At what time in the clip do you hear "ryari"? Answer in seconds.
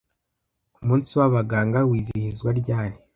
2.59-2.97